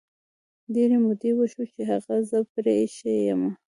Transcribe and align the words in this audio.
ډیري 0.73 0.97
مودې 1.05 1.31
وشوی 1.35 1.67
چې 1.73 1.81
هغه 1.91 2.15
زه 2.29 2.37
پری 2.51 2.73
ایښي 2.81 3.15
یمه 3.27 3.51